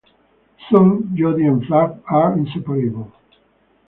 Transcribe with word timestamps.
Soon, 0.67 1.15
Jody 1.15 1.45
and 1.45 1.63
Flag 1.63 1.95
are 2.09 2.33
inseparable. 2.33 3.11